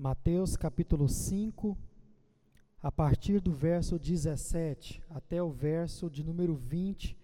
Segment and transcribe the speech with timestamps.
[0.00, 1.76] Mateus capítulo 5,
[2.80, 7.16] a partir do verso 17 até o verso de número 20.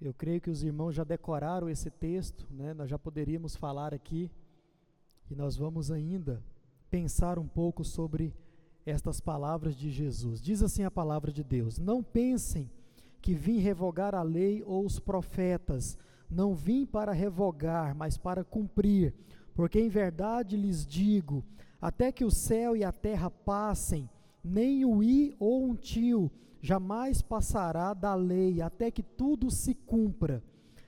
[0.00, 2.72] Eu creio que os irmãos já decoraram esse texto, né?
[2.72, 4.30] nós já poderíamos falar aqui,
[5.28, 6.40] e nós vamos ainda
[6.88, 8.32] pensar um pouco sobre
[8.86, 10.40] estas palavras de Jesus.
[10.40, 12.70] Diz assim a palavra de Deus: Não pensem
[13.20, 15.98] que vim revogar a lei ou os profetas,
[16.30, 19.12] não vim para revogar, mas para cumprir.
[19.54, 21.44] Porque em verdade lhes digo:
[21.80, 24.08] até que o céu e a terra passem,
[24.42, 30.42] nem o i ou um tio jamais passará da lei, até que tudo se cumpra.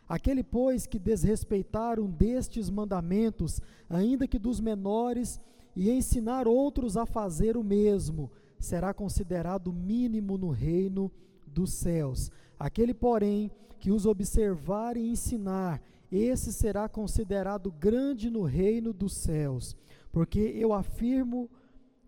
[0.09, 3.61] Aquele, pois, que desrespeitar um destes mandamentos,
[3.91, 5.41] ainda que dos menores,
[5.75, 11.13] e ensinar outros a fazer o mesmo, será considerado mínimo no reino
[11.47, 12.31] dos céus.
[12.59, 19.77] Aquele, porém, que os observar e ensinar, esse será considerado grande no reino dos céus.
[20.13, 21.51] Porque eu afirmo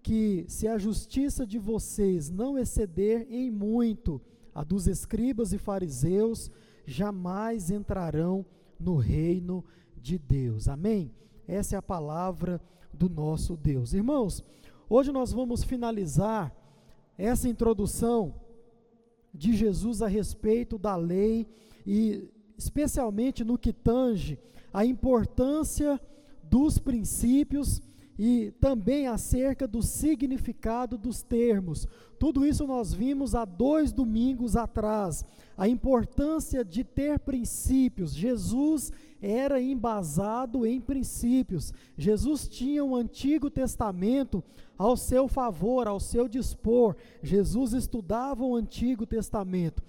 [0.02, 4.20] que se a justiça de vocês não exceder em muito
[4.54, 6.50] a dos escribas e fariseus,
[6.86, 8.44] jamais entrarão
[8.78, 9.64] no reino
[9.96, 10.68] de Deus.
[10.68, 11.12] Amém?
[11.46, 12.60] Essa é a palavra
[12.92, 13.92] do nosso Deus.
[13.92, 14.42] Irmãos,
[14.88, 16.54] hoje nós vamos finalizar
[17.16, 18.34] essa introdução
[19.34, 21.46] de Jesus a respeito da lei
[21.86, 24.38] e especialmente no que tange
[24.72, 25.98] a importância
[26.42, 27.80] dos princípios
[28.18, 31.86] e também acerca do significado dos termos.
[32.18, 35.24] Tudo isso nós vimos há dois domingos atrás.
[35.56, 38.12] A importância de ter princípios.
[38.12, 41.72] Jesus era embasado em princípios.
[41.96, 44.42] Jesus tinha o um Antigo Testamento
[44.76, 46.96] ao seu favor, ao seu dispor.
[47.22, 49.82] Jesus estudava o Antigo Testamento.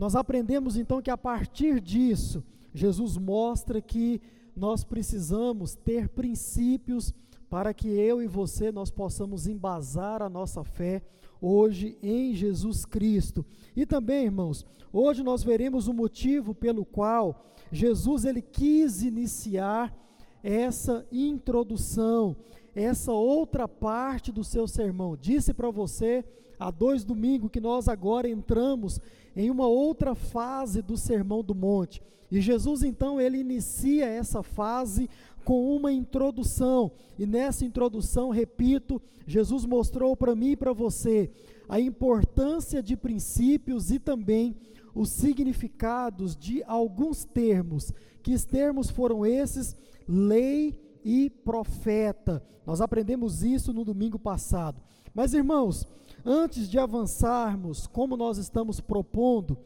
[0.00, 4.18] Nós aprendemos então que a partir disso, Jesus mostra que
[4.56, 7.12] nós precisamos ter princípios
[7.50, 11.02] para que eu e você nós possamos embasar a nossa fé
[11.38, 13.44] hoje em Jesus Cristo.
[13.76, 19.94] E também, irmãos, hoje nós veremos o motivo pelo qual Jesus ele quis iniciar
[20.42, 22.34] essa introdução,
[22.74, 25.14] essa outra parte do seu sermão.
[25.14, 26.24] Disse para você
[26.60, 29.00] há dois domingos que nós agora entramos
[29.34, 32.02] em uma outra fase do Sermão do Monte.
[32.30, 35.08] E Jesus então ele inicia essa fase
[35.44, 36.92] com uma introdução.
[37.18, 41.30] E nessa introdução, repito, Jesus mostrou para mim e para você
[41.68, 44.54] a importância de princípios e também
[44.94, 47.92] os significados de alguns termos.
[48.22, 49.74] Que termos foram esses?
[50.06, 52.44] Lei e profeta.
[52.66, 54.80] Nós aprendemos isso no domingo passado.
[55.14, 55.86] Mas irmãos,
[56.24, 59.56] antes de avançarmos, como nós estamos propondo,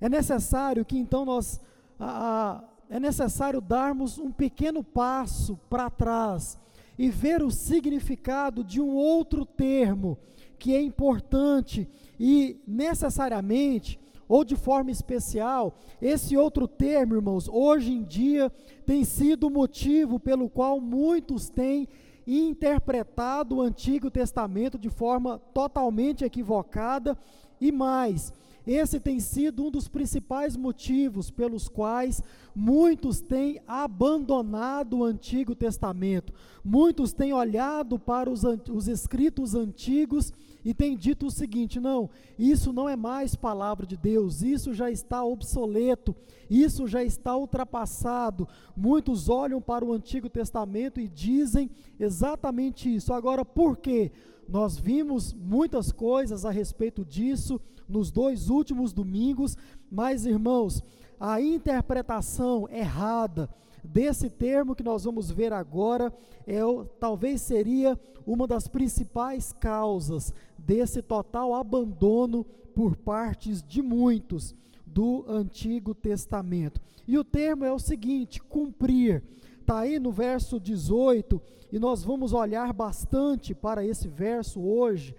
[0.00, 1.60] é necessário que então nós
[1.98, 6.58] a, é necessário darmos um pequeno passo para trás
[6.98, 10.18] e ver o significado de um outro termo
[10.58, 11.88] que é importante
[12.18, 13.98] e necessariamente
[14.28, 18.50] ou de forma especial, esse outro termo, irmãos, hoje em dia
[18.86, 21.86] tem sido o motivo pelo qual muitos têm
[22.26, 27.16] interpretado o Antigo Testamento de forma totalmente equivocada
[27.60, 28.32] e mais,
[28.66, 32.22] esse tem sido um dos principais motivos pelos quais
[32.54, 36.32] muitos têm abandonado o Antigo Testamento.
[36.64, 40.32] Muitos têm olhado para os, os escritos antigos
[40.64, 42.08] e têm dito o seguinte: não,
[42.38, 46.14] isso não é mais palavra de Deus, isso já está obsoleto,
[46.48, 48.46] isso já está ultrapassado.
[48.76, 53.12] Muitos olham para o Antigo Testamento e dizem exatamente isso.
[53.12, 54.12] Agora, por quê?
[54.48, 57.60] Nós vimos muitas coisas a respeito disso
[57.92, 59.56] nos dois últimos domingos,
[59.90, 60.82] mas irmãos,
[61.20, 63.48] a interpretação errada
[63.84, 66.12] desse termo que nós vamos ver agora
[66.46, 66.60] é
[66.98, 72.44] talvez seria uma das principais causas desse total abandono
[72.74, 74.54] por partes de muitos
[74.86, 76.80] do Antigo Testamento.
[77.06, 79.22] E o termo é o seguinte: cumprir.
[79.60, 81.40] Está aí no verso 18,
[81.70, 85.14] e nós vamos olhar bastante para esse verso hoje,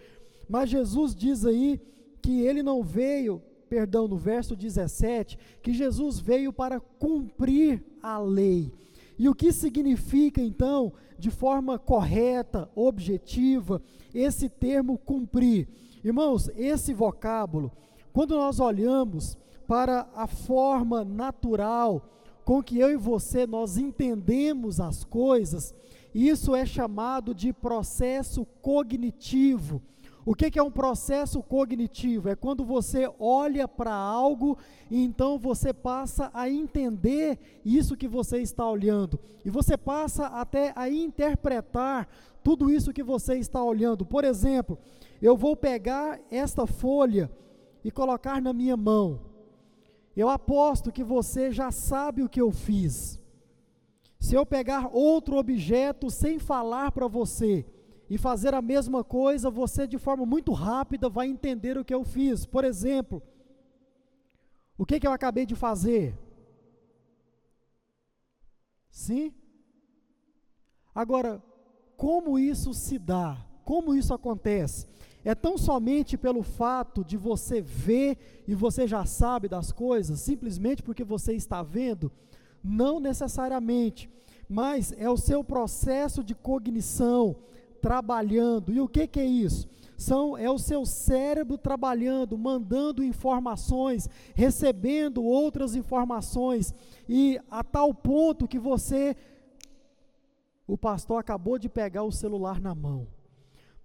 [0.49, 1.79] mas Jesus diz aí
[2.23, 8.71] que ele não veio, perdão, no verso 17, que Jesus veio para cumprir a lei.
[9.19, 13.81] E o que significa então, de forma correta, objetiva,
[14.15, 15.67] esse termo cumprir?
[16.01, 17.71] Irmãos, esse vocábulo,
[18.13, 19.37] quando nós olhamos
[19.67, 22.09] para a forma natural
[22.45, 25.73] com que eu e você nós entendemos as coisas,
[26.13, 29.81] isso é chamado de processo cognitivo
[30.25, 32.29] O que, é um processo cognitivo?
[32.29, 34.57] É quando você olha para algo
[34.89, 39.19] e então você passa a entender isso que você está olhando.
[39.43, 42.07] E você passa até a interpretar
[42.41, 44.05] tudo isso que você está olhando.
[44.05, 44.77] Por exemplo,
[45.21, 47.29] eu vou pegar esta folha
[47.83, 49.19] e colocar na minha mão.
[50.15, 53.19] Eu aposto que você já sabe o que eu fiz.
[54.19, 57.65] Se eu pegar outro objeto sem falar para você,
[58.13, 62.03] e fazer a mesma coisa, você de forma muito rápida vai entender o que eu
[62.03, 62.45] fiz.
[62.45, 63.23] Por exemplo,
[64.77, 66.15] o que, que eu acabei de fazer?
[68.91, 69.33] Sim?
[70.93, 71.41] Agora,
[71.97, 73.43] como isso se dá?
[73.65, 74.85] Como isso acontece?
[75.25, 80.83] É tão somente pelo fato de você ver e você já sabe das coisas, simplesmente
[80.83, 82.11] porque você está vendo?
[82.63, 84.07] Não necessariamente,
[84.47, 87.37] mas é o seu processo de cognição,
[87.83, 88.71] trabalhando.
[88.71, 89.67] E o que, que é isso?
[89.97, 96.73] São, é o seu cérebro trabalhando, mandando informações, recebendo outras informações,
[97.07, 99.15] e a tal ponto que você,
[100.65, 103.05] o pastor acabou de pegar o celular na mão.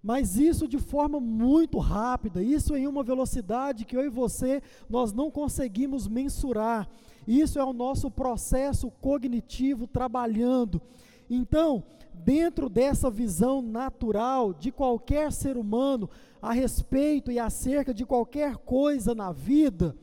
[0.01, 5.13] Mas isso de forma muito rápida, isso em uma velocidade que eu e você nós
[5.13, 6.89] não conseguimos mensurar.
[7.27, 10.81] Isso é o nosso processo cognitivo trabalhando.
[11.31, 11.85] Então,
[12.15, 16.09] dentro dessa visão natural de qualquer ser humano
[16.41, 19.97] a respeito e acerca de qualquer coisa na vida,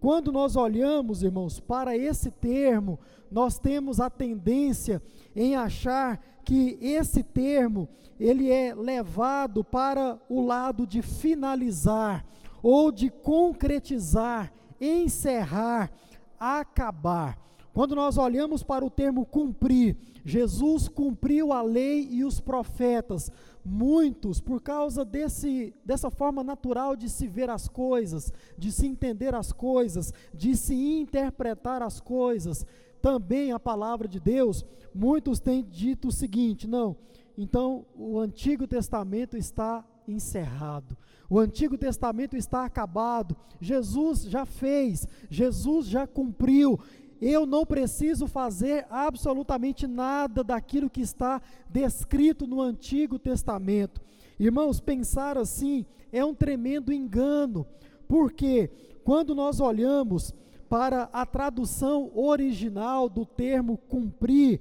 [0.00, 2.98] quando nós olhamos, irmãos, para esse termo,
[3.30, 5.02] nós temos a tendência
[5.34, 7.88] em achar que esse termo
[8.20, 12.24] ele é levado para o lado de finalizar
[12.62, 15.90] ou de concretizar, encerrar,
[16.38, 17.38] acabar.
[17.74, 23.32] Quando nós olhamos para o termo cumprir, Jesus cumpriu a lei e os profetas.
[23.64, 29.34] Muitos, por causa desse, dessa forma natural de se ver as coisas, de se entender
[29.34, 32.64] as coisas, de se interpretar as coisas,
[33.02, 36.96] também a palavra de Deus, muitos têm dito o seguinte: não,
[37.36, 40.96] então o Antigo Testamento está encerrado.
[41.28, 43.36] O Antigo Testamento está acabado.
[43.60, 46.78] Jesus já fez, Jesus já cumpriu
[47.26, 51.40] eu não preciso fazer absolutamente nada daquilo que está
[51.70, 54.00] descrito no Antigo Testamento.
[54.38, 57.66] Irmãos, pensar assim é um tremendo engano,
[58.06, 58.70] porque
[59.04, 60.34] quando nós olhamos
[60.68, 64.60] para a tradução original do termo cumprir,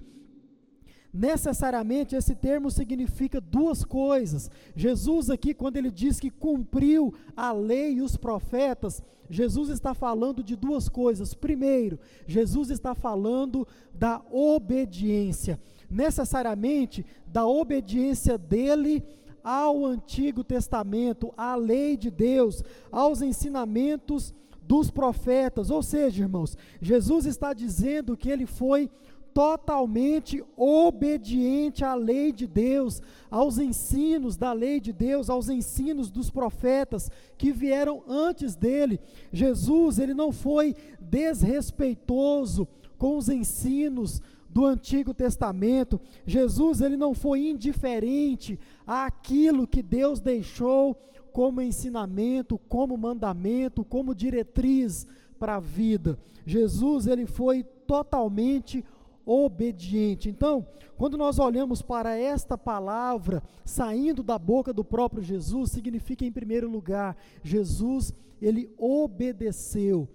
[1.13, 4.50] necessariamente esse termo significa duas coisas.
[4.75, 10.44] Jesus, aqui, quando ele diz que cumpriu a lei e os profetas, Jesus está falando
[10.44, 11.33] de duas coisas.
[11.33, 19.04] Primeiro, Jesus está falando da obediência, necessariamente da obediência dele
[19.44, 25.69] ao Antigo Testamento, à lei de Deus, aos ensinamentos dos profetas.
[25.69, 28.89] Ou seja, irmãos, Jesus está dizendo que ele foi
[29.33, 33.01] totalmente obediente à lei de Deus,
[33.31, 39.00] aos ensinos da lei de Deus, aos ensinos dos profetas que vieram antes dele.
[39.31, 46.00] Jesus, ele não foi desrespeitoso com os ensinos do Antigo Testamento.
[46.25, 50.95] Jesus, ele não foi indiferente àquilo que Deus deixou
[51.31, 55.07] como ensinamento, como mandamento, como diretriz
[55.39, 56.19] para a vida.
[56.45, 58.85] Jesus, ele foi totalmente
[59.25, 60.30] obediente.
[60.30, 60.66] Então,
[60.98, 66.69] quando nós olhamos para esta palavra saindo da boca do próprio Jesus, significa em primeiro
[66.69, 70.07] lugar, Jesus, ele obedeceu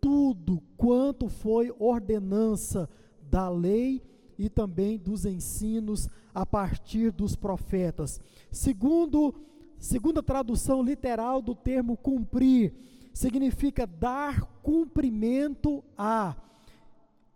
[0.00, 2.88] tudo quanto foi ordenança
[3.30, 4.02] da lei
[4.38, 8.20] e também dos ensinos a partir dos profetas.
[8.50, 9.34] Segundo,
[9.78, 12.74] segunda tradução literal do termo cumprir,
[13.12, 16.36] significa dar cumprimento a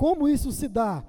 [0.01, 1.05] como isso se dá?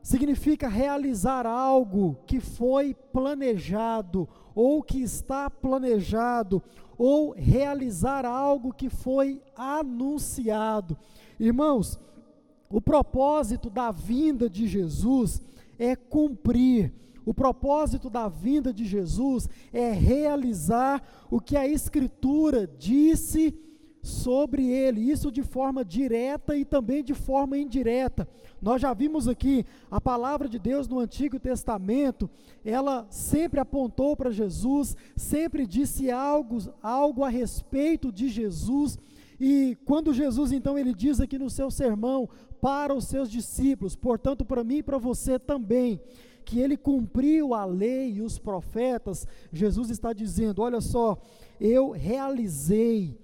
[0.00, 6.62] Significa realizar algo que foi planejado, ou que está planejado,
[6.96, 10.96] ou realizar algo que foi anunciado.
[11.36, 11.98] Irmãos,
[12.70, 15.42] o propósito da vinda de Jesus
[15.76, 16.94] é cumprir.
[17.26, 23.52] O propósito da vinda de Jesus é realizar o que a Escritura disse
[24.08, 28.26] sobre ele, isso de forma direta e também de forma indireta.
[28.60, 32.28] Nós já vimos aqui a palavra de Deus no Antigo Testamento,
[32.64, 38.98] ela sempre apontou para Jesus, sempre disse algo, algo a respeito de Jesus.
[39.38, 42.28] E quando Jesus então ele diz aqui no seu sermão
[42.60, 46.00] para os seus discípulos, portanto para mim e para você também,
[46.44, 51.18] que ele cumpriu a lei e os profetas, Jesus está dizendo: olha só,
[51.60, 53.18] eu realizei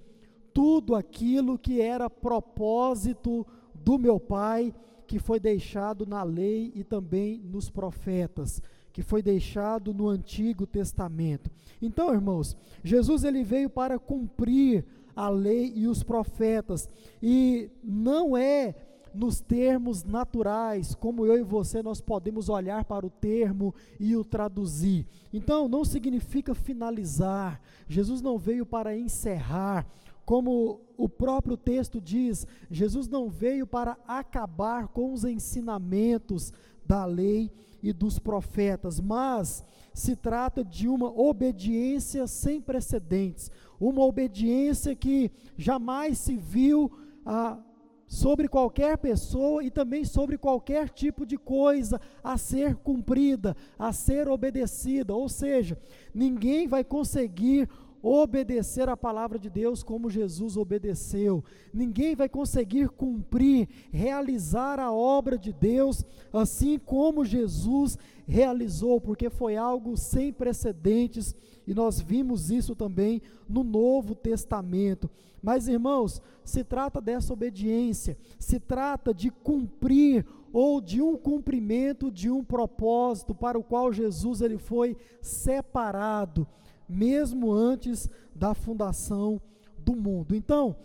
[0.55, 4.73] tudo aquilo que era propósito do meu Pai,
[5.05, 8.61] que foi deixado na lei e também nos profetas,
[8.93, 11.51] que foi deixado no Antigo Testamento.
[11.81, 16.87] Então, irmãos, Jesus ele veio para cumprir a lei e os profetas,
[17.21, 18.73] e não é
[19.13, 24.23] nos termos naturais, como eu e você nós podemos olhar para o termo e o
[24.23, 25.05] traduzir.
[25.33, 27.61] Então, não significa finalizar.
[27.87, 29.85] Jesus não veio para encerrar.
[30.25, 36.51] Como o próprio texto diz, Jesus não veio para acabar com os ensinamentos
[36.85, 37.51] da lei
[37.81, 39.63] e dos profetas, mas
[39.93, 46.91] se trata de uma obediência sem precedentes, uma obediência que jamais se viu
[47.25, 47.59] a
[48.07, 54.27] sobre qualquer pessoa e também sobre qualquer tipo de coisa a ser cumprida, a ser
[54.27, 55.13] obedecida.
[55.13, 55.77] Ou seja,
[56.13, 57.67] ninguém vai conseguir
[58.05, 61.43] obedecer a palavra de Deus como Jesus obedeceu.
[61.73, 67.97] Ninguém vai conseguir cumprir, realizar a obra de Deus assim como Jesus
[68.27, 71.33] realizou, porque foi algo sem precedentes
[71.65, 75.09] e nós vimos isso também no Novo Testamento.
[75.41, 82.29] Mas, irmãos, se trata dessa obediência, se trata de cumprir ou de um cumprimento de
[82.29, 86.47] um propósito para o qual Jesus ele foi separado
[86.87, 89.41] mesmo antes da fundação
[89.77, 90.35] do mundo.
[90.35, 90.75] Então,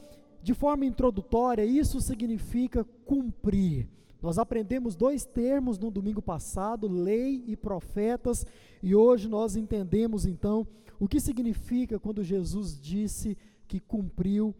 [0.43, 3.89] de forma introdutória, isso significa cumprir.
[4.23, 8.47] Nós aprendemos dois termos no domingo passado, lei e profetas,
[8.83, 10.67] e hoje nós entendemos então
[10.99, 14.55] o que significa quando Jesus disse que cumpriu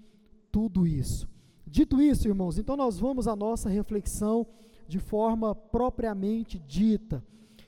[0.51, 1.29] tudo isso.
[1.67, 4.47] Dito isso, irmãos, então nós vamos à nossa reflexão
[4.89, 7.23] de forma propriamente dita.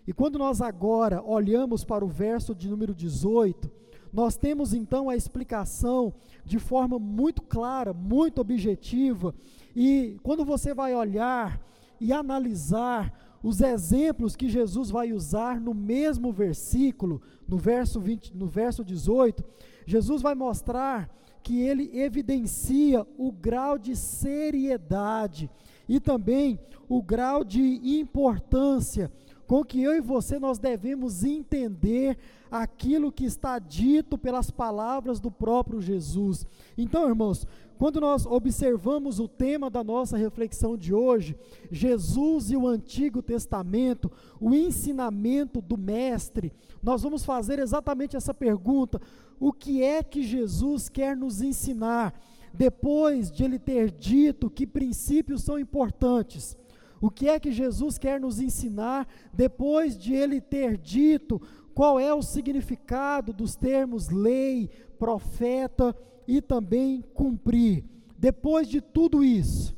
[0.06, 3.70] E quando nós agora olhamos para o verso de número 18,
[4.12, 6.12] nós temos então a explicação
[6.44, 9.34] de forma muito clara, muito objetiva,
[9.74, 11.60] e quando você vai olhar
[12.00, 18.46] e analisar os exemplos que Jesus vai usar no mesmo versículo, no verso 20, no
[18.46, 19.42] verso 18,
[19.86, 21.10] Jesus vai mostrar
[21.42, 25.50] que ele evidencia o grau de seriedade
[25.88, 29.10] e também o grau de importância
[29.52, 32.16] com que eu e você nós devemos entender
[32.50, 36.46] aquilo que está dito pelas palavras do próprio Jesus.
[36.74, 41.36] Então, irmãos, quando nós observamos o tema da nossa reflexão de hoje,
[41.70, 46.50] Jesus e o Antigo Testamento, o ensinamento do Mestre,
[46.82, 48.98] nós vamos fazer exatamente essa pergunta:
[49.38, 52.18] o que é que Jesus quer nos ensinar?
[52.54, 56.56] Depois de ele ter dito que princípios são importantes,
[57.02, 61.42] o que é que Jesus quer nos ensinar depois de ele ter dito
[61.74, 65.96] qual é o significado dos termos lei, profeta
[66.28, 67.84] e também cumprir?
[68.16, 69.76] Depois de tudo isso,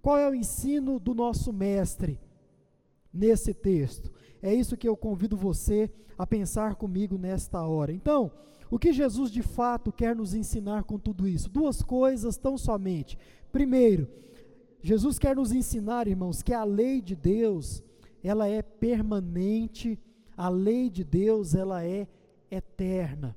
[0.00, 2.18] qual é o ensino do nosso mestre
[3.12, 4.10] nesse texto?
[4.40, 7.92] É isso que eu convido você a pensar comigo nesta hora.
[7.92, 8.32] Então,
[8.70, 11.50] o que Jesus de fato quer nos ensinar com tudo isso?
[11.50, 13.18] Duas coisas tão somente.
[13.52, 14.08] Primeiro,
[14.84, 17.82] Jesus quer nos ensinar, irmãos, que a lei de Deus,
[18.22, 19.98] ela é permanente,
[20.36, 22.06] a lei de Deus, ela é
[22.50, 23.34] eterna.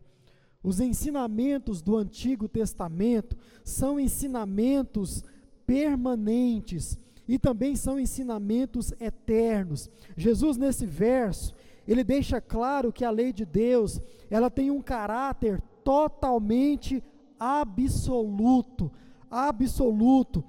[0.61, 5.23] Os ensinamentos do Antigo Testamento são ensinamentos
[5.65, 9.89] permanentes e também são ensinamentos eternos.
[10.17, 11.53] Jesus nesse verso,
[11.87, 17.01] ele deixa claro que a lei de Deus, ela tem um caráter totalmente
[17.39, 18.91] absoluto,
[19.31, 20.43] absoluto.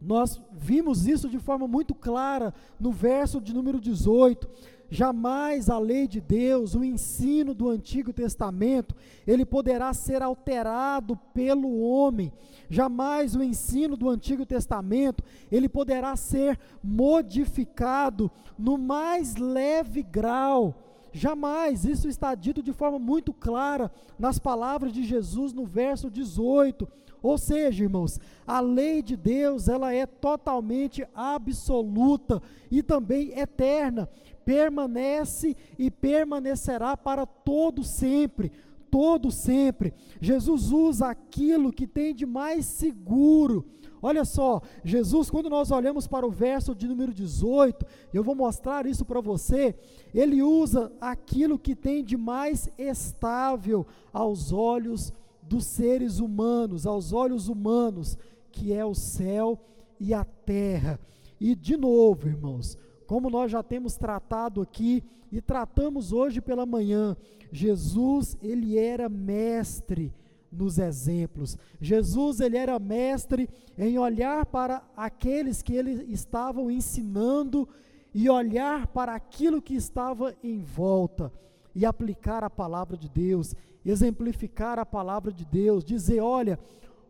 [0.00, 4.48] Nós vimos isso de forma muito clara no verso de número 18.
[4.92, 11.80] Jamais a lei de Deus, o ensino do Antigo Testamento, ele poderá ser alterado pelo
[11.80, 12.32] homem.
[12.68, 20.74] Jamais o ensino do Antigo Testamento, ele poderá ser modificado no mais leve grau.
[21.12, 26.88] Jamais, isso está dito de forma muito clara nas palavras de Jesus no verso 18.
[27.22, 34.08] Ou seja, irmãos, a lei de Deus, ela é totalmente absoluta e também eterna,
[34.44, 38.50] permanece e permanecerá para todo sempre,
[38.90, 39.92] todo sempre.
[40.20, 43.66] Jesus usa aquilo que tem de mais seguro.
[44.02, 47.84] Olha só, Jesus, quando nós olhamos para o verso de número 18,
[48.14, 49.74] eu vou mostrar isso para você,
[50.14, 55.12] ele usa aquilo que tem de mais estável aos olhos
[55.50, 58.16] dos seres humanos, aos olhos humanos,
[58.52, 59.58] que é o céu
[59.98, 61.00] e a terra.
[61.40, 65.02] E de novo, irmãos, como nós já temos tratado aqui
[65.32, 67.16] e tratamos hoje pela manhã,
[67.50, 70.14] Jesus, ele era mestre
[70.52, 71.58] nos exemplos.
[71.80, 77.68] Jesus, ele era mestre em olhar para aqueles que ele estavam ensinando
[78.14, 81.32] e olhar para aquilo que estava em volta
[81.74, 86.58] e aplicar a palavra de Deus, exemplificar a palavra de Deus, dizer, olha,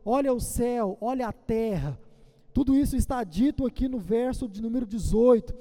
[0.04, 1.98] olha o céu, olha a terra.
[2.52, 5.54] Tudo isso está dito aqui no verso de número 18.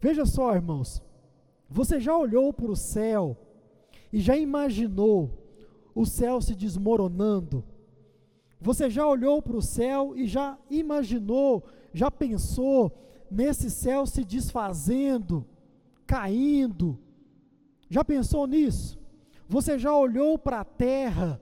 [0.00, 1.02] Veja só, irmãos.
[1.68, 3.36] Você já olhou para o céu
[4.12, 5.30] e já imaginou
[5.94, 7.64] o céu se desmoronando?
[8.60, 12.92] Você já olhou para o céu e já imaginou, já pensou
[13.30, 15.46] nesse céu se desfazendo,
[16.06, 16.98] caindo?
[17.88, 18.97] Já pensou nisso?
[19.48, 21.40] Você já olhou para a terra,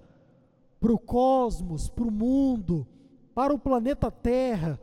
[0.79, 2.87] para o cosmos, para o mundo,
[3.35, 4.81] para o planeta Terra,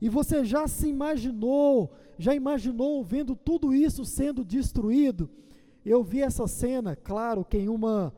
[0.00, 5.28] e você já se imaginou, já imaginou vendo tudo isso sendo destruído?
[5.84, 8.12] Eu vi essa cena, claro que em uma,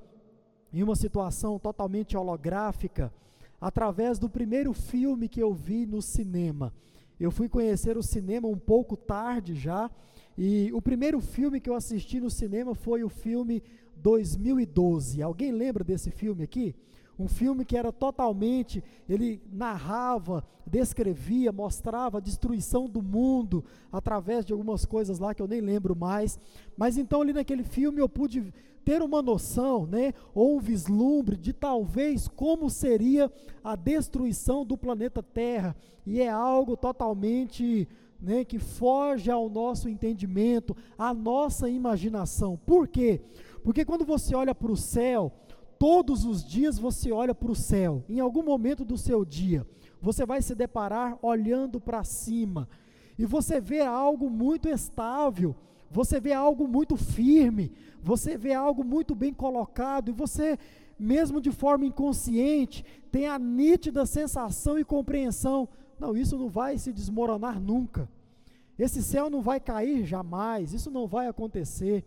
[0.73, 3.13] em uma situação totalmente holográfica,
[3.61, 6.73] através do primeiro filme que eu vi no cinema.
[7.19, 9.91] Eu fui conhecer o cinema um pouco tarde já,
[10.39, 13.63] e o primeiro filme que eu assisti no cinema foi o filme
[14.05, 15.23] 2012.
[15.23, 16.75] Alguém lembra desse filme aqui?
[17.19, 24.53] Um filme que era totalmente, ele narrava, descrevia, mostrava a destruição do mundo através de
[24.53, 26.39] algumas coisas lá que eu nem lembro mais.
[26.77, 28.53] Mas então ali naquele filme eu pude
[28.85, 33.33] ter uma noção, né, ou um vislumbre de talvez como seria
[33.63, 35.75] a destruição do planeta Terra.
[36.05, 37.89] E é algo totalmente
[38.21, 42.59] né, que foge ao nosso entendimento, à nossa imaginação.
[42.67, 43.21] Por quê?
[43.65, 45.33] Porque quando você olha para o céu,
[45.79, 49.67] todos os dias você olha para o céu, em algum momento do seu dia,
[50.03, 52.69] você vai se deparar olhando para cima,
[53.19, 55.57] e você vê algo muito estável,
[55.91, 60.59] você vê algo muito firme, você vê algo muito bem colocado, e você,
[60.99, 65.67] mesmo de forma inconsciente, tem a nítida sensação e compreensão:
[65.99, 68.11] não, isso não vai se desmoronar nunca,
[68.79, 72.05] esse céu não vai cair jamais, isso não vai acontecer.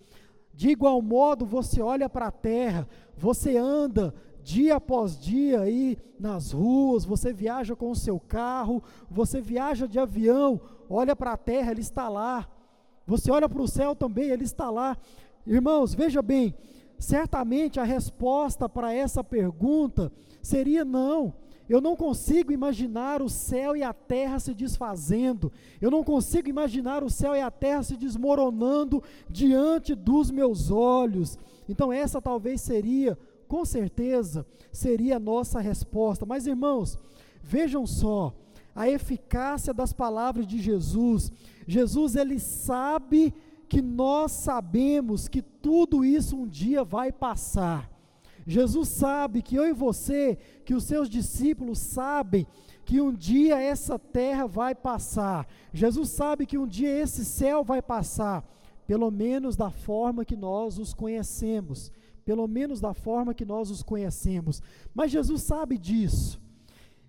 [0.58, 6.52] De igual modo, você olha para a terra, você anda dia após dia aí nas
[6.52, 11.70] ruas, você viaja com o seu carro, você viaja de avião, olha para a terra,
[11.70, 12.50] ele está lá.
[13.06, 14.98] Você olha para o céu também, ele está lá.
[15.46, 16.56] Irmãos, veja bem,
[16.98, 21.36] certamente a resposta para essa pergunta seria não.
[21.70, 25.52] Eu não consigo imaginar o céu e a terra se desfazendo.
[25.82, 31.38] Eu não consigo imaginar o céu e a terra se desmoronando diante dos meus olhos.
[31.68, 36.26] Então, essa talvez seria, com certeza, seria a nossa resposta.
[36.26, 36.98] Mas, irmãos,
[37.44, 38.34] vejam só
[38.74, 41.32] a eficácia das palavras de Jesus.
[41.68, 43.34] Jesus, ele sabe
[43.68, 47.97] que nós sabemos que tudo isso um dia vai passar.
[48.48, 52.48] Jesus sabe que eu e você, que os seus discípulos sabem
[52.86, 55.46] que um dia essa terra vai passar.
[55.74, 58.50] Jesus sabe que um dia esse céu vai passar,
[58.88, 61.92] pelo menos da forma que nós os conhecemos,
[62.24, 64.62] pelo menos da forma que nós os conhecemos.
[64.96, 66.40] Mas Jesus sabe disso.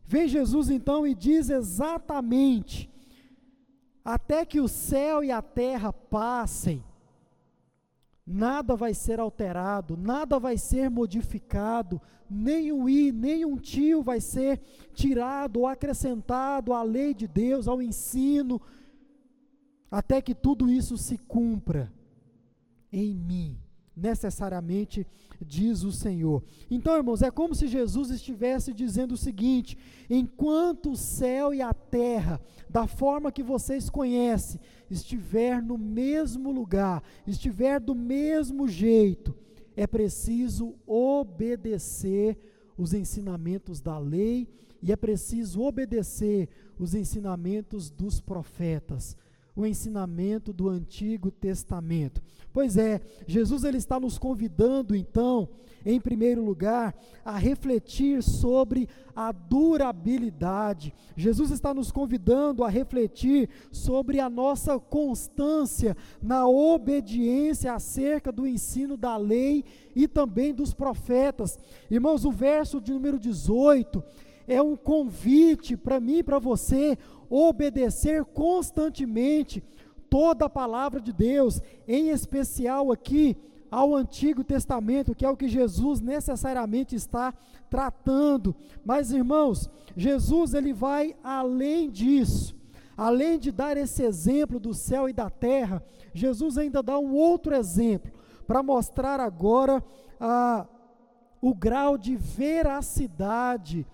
[0.05, 2.91] Vem Jesus então e diz exatamente:
[4.05, 6.83] até que o céu e a terra passem,
[8.29, 14.21] nada vai ser alterado, nada vai ser modificado, nem um i, nem um tio vai
[14.21, 14.61] ser
[14.93, 18.61] tirado ou acrescentado à lei de Deus, ao ensino,
[19.91, 21.91] até que tudo isso se cumpra
[22.93, 23.59] em mim
[24.01, 25.07] necessariamente,
[25.41, 26.43] diz o Senhor.
[26.71, 29.77] Então, irmãos, é como se Jesus estivesse dizendo o seguinte:
[30.09, 37.03] enquanto o céu e a terra, da forma que vocês conhecem, estiver no mesmo lugar,
[37.27, 39.35] estiver do mesmo jeito,
[39.77, 42.39] é preciso obedecer
[42.77, 44.49] os ensinamentos da lei
[44.83, 49.17] e é preciso obedecer os ensinamentos dos profetas
[49.59, 52.23] o ensinamento do Antigo Testamento.
[52.53, 55.49] Pois é, Jesus ele está nos convidando então,
[55.85, 56.95] em primeiro lugar,
[57.25, 60.95] a refletir sobre a durabilidade.
[61.17, 68.97] Jesus está nos convidando a refletir sobre a nossa constância na obediência acerca do ensino
[68.97, 71.59] da lei e também dos profetas.
[71.91, 74.05] Irmãos, o verso de número 18
[74.49, 79.63] é um convite para mim e para você obedecer constantemente
[80.09, 83.37] toda a palavra de Deus, em especial aqui
[83.71, 87.35] ao Antigo Testamento, que é o que Jesus necessariamente está
[87.69, 88.57] tratando.
[88.83, 92.57] Mas irmãos, Jesus ele vai além disso.
[92.97, 95.81] além de dar esse exemplo do céu e da terra,
[96.13, 98.11] Jesus ainda dá um outro exemplo
[98.45, 99.85] para mostrar agora
[100.19, 100.67] a,
[101.41, 103.87] o grau de veracidade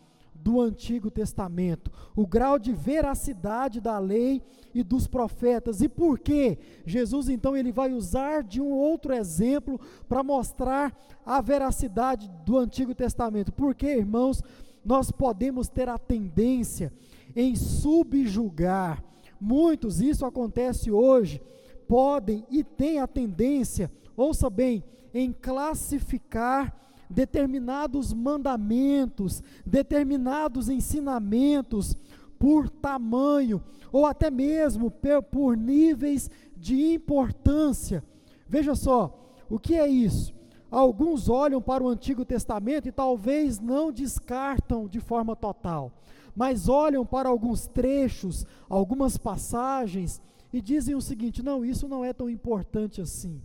[0.45, 4.43] do Antigo Testamento, o grau de veracidade da lei
[4.75, 5.81] e dos profetas.
[5.81, 6.59] E por quê?
[6.85, 12.95] Jesus então ele vai usar de um outro exemplo para mostrar a veracidade do Antigo
[12.95, 13.53] Testamento.
[13.53, 14.43] Porque, irmãos,
[14.85, 16.93] nós podemos ter a tendência
[17.35, 19.03] em subjugar.
[19.41, 21.41] Muitos, isso acontece hoje,
[21.89, 26.84] podem e têm a tendência, ouça bem, em classificar
[27.15, 31.97] determinados mandamentos, determinados ensinamentos
[32.39, 34.93] por tamanho ou até mesmo
[35.31, 38.03] por níveis de importância.
[38.49, 40.35] Veja só, o que é isso?
[40.71, 45.93] Alguns olham para o Antigo Testamento e talvez não descartam de forma total,
[46.35, 50.21] mas olham para alguns trechos, algumas passagens
[50.53, 53.41] e dizem o seguinte: não, isso não é tão importante assim.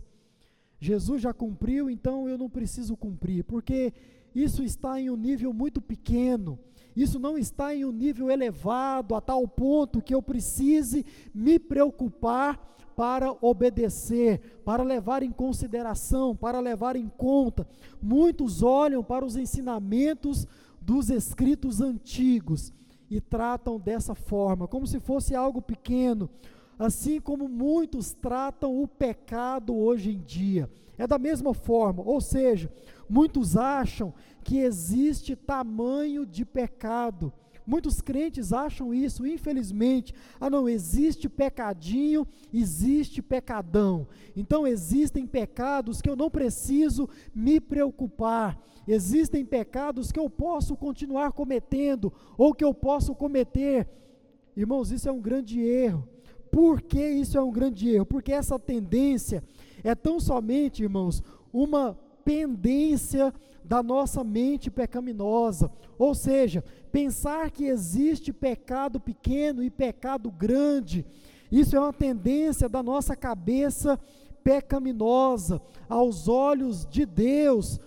[0.80, 3.92] Jesus já cumpriu, então eu não preciso cumprir, porque
[4.34, 6.58] isso está em um nível muito pequeno,
[6.96, 12.68] isso não está em um nível elevado a tal ponto que eu precise me preocupar
[12.96, 17.66] para obedecer, para levar em consideração, para levar em conta.
[18.02, 20.46] Muitos olham para os ensinamentos
[20.80, 22.72] dos escritos antigos
[23.10, 26.28] e tratam dessa forma, como se fosse algo pequeno,
[26.80, 30.68] assim como muitos tratam o pecado hoje em dia.
[30.96, 32.72] É da mesma forma, ou seja,
[33.06, 37.30] muitos acham que existe tamanho de pecado.
[37.66, 40.14] Muitos crentes acham isso, infelizmente.
[40.40, 44.08] Ah, não, existe pecadinho, existe pecadão.
[44.34, 48.58] Então, existem pecados que eu não preciso me preocupar.
[48.88, 53.86] Existem pecados que eu posso continuar cometendo, ou que eu posso cometer.
[54.56, 56.08] Irmãos, isso é um grande erro.
[56.50, 58.06] Por que isso é um grande erro?
[58.06, 59.42] Porque essa tendência
[59.84, 63.32] é tão somente, irmãos, uma pendência
[63.64, 65.70] da nossa mente pecaminosa.
[65.98, 71.06] Ou seja, pensar que existe pecado pequeno e pecado grande,
[71.50, 73.98] isso é uma tendência da nossa cabeça
[74.42, 75.60] pecaminosa.
[75.88, 77.78] Aos olhos de Deus,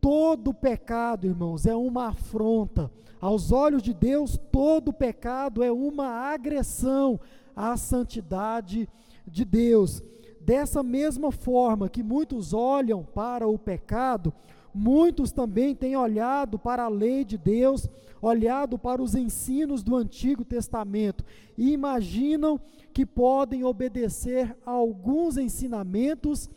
[0.00, 2.90] todo pecado, irmãos, é uma afronta.
[3.20, 7.20] Aos olhos de Deus, todo pecado é uma agressão
[7.60, 8.88] à santidade
[9.26, 10.02] de Deus.
[10.40, 14.32] Dessa mesma forma que muitos olham para o pecado,
[14.74, 17.86] muitos também têm olhado para a lei de Deus,
[18.22, 21.24] olhado para os ensinos do Antigo Testamento
[21.56, 22.58] e imaginam
[22.92, 26.48] que podem obedecer a alguns ensinamentos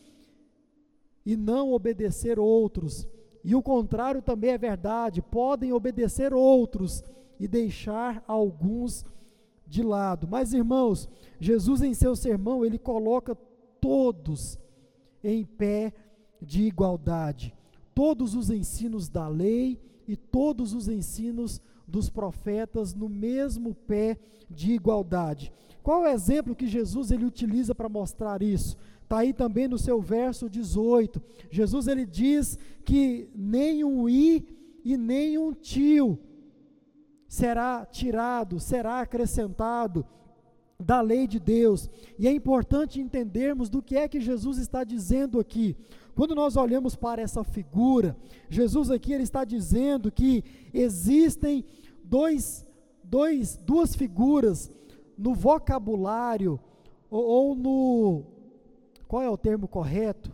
[1.25, 3.07] e não obedecer outros.
[3.43, 7.03] E o contrário também é verdade, podem obedecer outros
[7.37, 9.05] e deixar alguns
[9.73, 10.27] de lado.
[10.29, 11.09] Mas irmãos,
[11.39, 13.35] Jesus em seu sermão, ele coloca
[13.81, 14.57] todos
[15.23, 15.91] em pé
[16.39, 17.53] de igualdade.
[17.95, 24.73] Todos os ensinos da lei e todos os ensinos dos profetas no mesmo pé de
[24.73, 25.51] igualdade.
[25.81, 28.77] Qual é o exemplo que Jesus ele utiliza para mostrar isso?
[29.01, 31.21] Está aí também no seu verso 18.
[31.49, 34.45] Jesus ele diz que nem um i
[34.85, 36.19] e nem um tio
[37.33, 40.05] será tirado, será acrescentado
[40.79, 41.89] da lei de Deus.
[42.19, 45.75] E é importante entendermos do que é que Jesus está dizendo aqui.
[46.13, 48.15] Quando nós olhamos para essa figura,
[48.51, 51.65] Jesus aqui ele está dizendo que existem
[52.03, 52.67] dois,
[53.03, 54.69] dois, duas figuras
[55.17, 56.59] no vocabulário
[57.09, 58.25] ou, ou no
[59.07, 60.31] qual é o termo correto?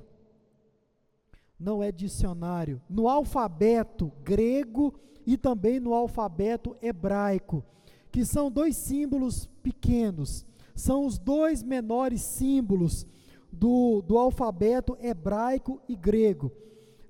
[1.57, 2.81] Não é dicionário.
[2.89, 4.93] No alfabeto grego
[5.29, 7.63] e também no alfabeto hebraico
[8.11, 13.05] que são dois símbolos pequenos, são os dois menores símbolos
[13.51, 16.51] do, do alfabeto hebraico e grego.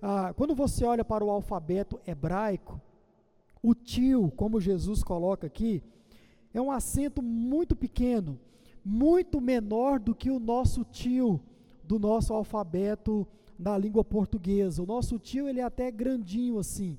[0.02, 2.82] Ah, quando você olha para o alfabeto hebraico,
[3.64, 5.82] o tio, como Jesus coloca aqui,
[6.54, 8.38] é um acento muito pequeno,
[8.84, 11.40] muito menor do que o nosso tio
[11.82, 13.26] do nosso alfabeto
[13.58, 14.84] na língua portuguesa.
[14.84, 16.98] O nosso tio ele é até grandinho assim.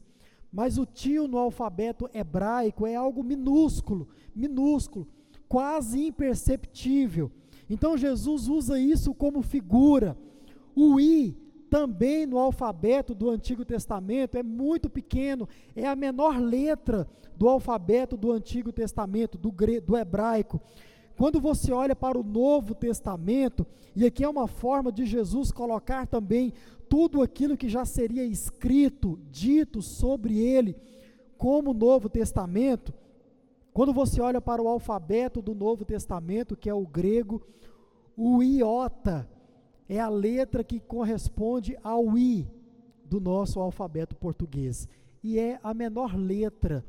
[0.53, 5.07] Mas o tio no alfabeto hebraico é algo minúsculo, minúsculo,
[5.49, 7.31] quase imperceptível.
[7.69, 10.17] Então Jesus usa isso como figura.
[10.75, 11.37] O i
[11.71, 18.17] também no alfabeto do Antigo Testamento é muito pequeno, é a menor letra do alfabeto
[18.17, 19.55] do Antigo Testamento, do,
[19.87, 20.61] do hebraico.
[21.21, 26.07] Quando você olha para o Novo Testamento, e aqui é uma forma de Jesus colocar
[26.07, 26.51] também
[26.89, 30.75] tudo aquilo que já seria escrito, dito sobre ele,
[31.37, 32.95] como Novo Testamento,
[33.75, 37.43] Quando você olha para o alfabeto do Novo Testamento, que é o grego,
[38.17, 39.29] o iota
[39.91, 42.49] é a letra que corresponde ao i
[43.05, 44.89] do nosso alfabeto português
[45.23, 46.83] e é a menor letra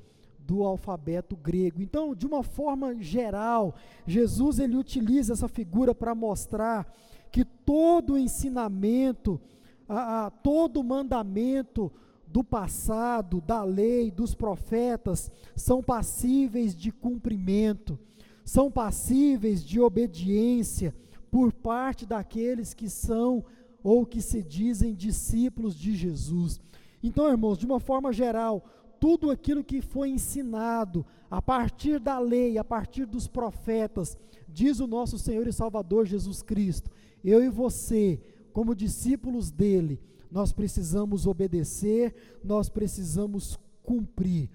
[0.52, 1.82] do alfabeto grego.
[1.82, 3.74] Então, de uma forma geral,
[4.06, 6.94] Jesus ele utiliza essa figura para mostrar
[7.32, 9.40] que todo ensinamento,
[9.88, 11.90] a, a, todo mandamento
[12.28, 17.98] do passado, da lei, dos profetas, são passíveis de cumprimento,
[18.44, 20.94] são passíveis de obediência
[21.32, 23.46] por parte daqueles que são
[23.82, 26.60] ou que se dizem discípulos de Jesus.
[27.02, 28.66] Então, irmãos, de uma forma geral,
[29.02, 34.16] tudo aquilo que foi ensinado a partir da lei, a partir dos profetas,
[34.48, 36.92] diz o nosso Senhor e Salvador Jesus Cristo,
[37.24, 38.22] eu e você,
[38.54, 44.52] como discípulos dele, nós precisamos obedecer, nós precisamos cumprir.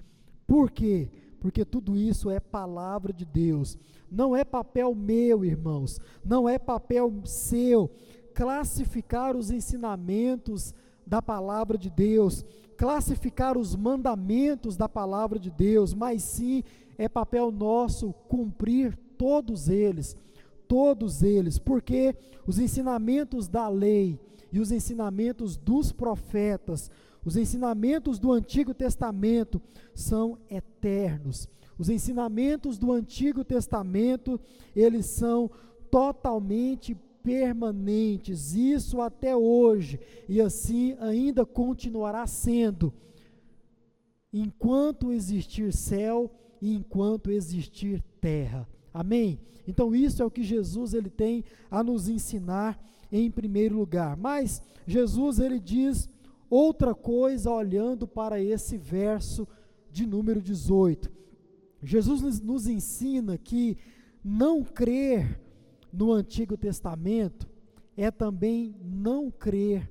[0.46, 1.10] Por quê?
[1.40, 3.76] Porque tudo isso é palavra de Deus.
[4.08, 7.90] Não é papel meu, irmãos, não é papel seu
[8.32, 10.72] classificar os ensinamentos
[11.06, 12.44] da palavra de Deus,
[12.76, 16.64] classificar os mandamentos da palavra de Deus, mas sim
[16.98, 20.16] é papel nosso cumprir todos eles,
[20.66, 22.14] todos eles, porque
[22.46, 24.18] os ensinamentos da lei
[24.52, 26.90] e os ensinamentos dos profetas,
[27.24, 29.60] os ensinamentos do Antigo Testamento
[29.94, 31.48] são eternos.
[31.78, 34.40] Os ensinamentos do Antigo Testamento,
[34.74, 35.50] eles são
[35.90, 42.94] totalmente permanentes, isso até hoje, e assim ainda continuará sendo,
[44.32, 46.30] enquanto existir céu
[46.62, 48.68] e enquanto existir terra.
[48.94, 49.40] Amém?
[49.66, 54.16] Então isso é o que Jesus ele tem a nos ensinar em primeiro lugar.
[54.16, 56.08] Mas Jesus ele diz
[56.48, 59.48] outra coisa olhando para esse verso
[59.90, 61.10] de número 18.
[61.82, 63.76] Jesus nos, ensina que
[64.22, 65.40] não crer
[65.92, 67.48] no Antigo Testamento
[67.96, 69.90] é também não crer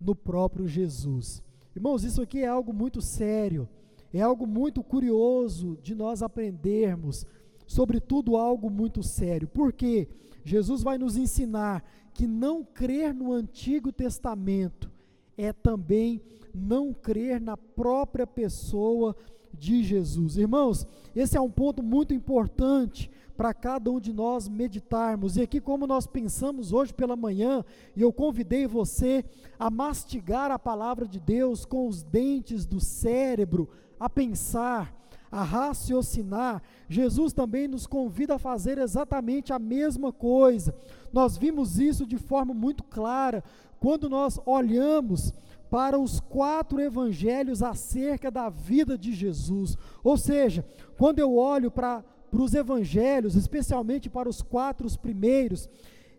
[0.00, 1.42] no próprio Jesus.
[1.74, 3.68] Irmãos, isso aqui é algo muito sério,
[4.12, 7.26] é algo muito curioso de nós aprendermos,
[7.66, 10.08] sobretudo algo muito sério, porque
[10.44, 14.90] Jesus vai nos ensinar que não crer no Antigo Testamento
[15.36, 16.20] é também
[16.54, 19.16] não crer na própria pessoa
[19.52, 20.36] de Jesus.
[20.36, 25.36] Irmãos, esse é um ponto muito importante para cada um de nós meditarmos.
[25.36, 27.64] E aqui, como nós pensamos hoje pela manhã,
[27.96, 29.24] e eu convidei você
[29.58, 33.68] a mastigar a palavra de Deus com os dentes do cérebro,
[33.98, 34.94] a pensar,
[35.30, 40.74] a raciocinar, Jesus também nos convida a fazer exatamente a mesma coisa.
[41.12, 43.42] Nós vimos isso de forma muito clara
[43.80, 45.32] quando nós olhamos
[45.70, 49.74] para os quatro evangelhos acerca da vida de Jesus.
[50.04, 50.66] Ou seja,
[50.98, 52.04] quando eu olho para
[52.40, 55.68] os evangelhos, especialmente para os quatro primeiros,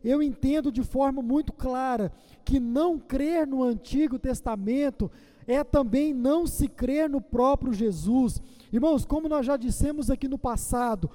[0.03, 2.11] eu entendo de forma muito clara
[2.43, 5.09] que não crer no Antigo Testamento
[5.47, 8.41] é também não se crer no próprio Jesus.
[8.71, 11.09] Irmãos, como nós já dissemos aqui no passado,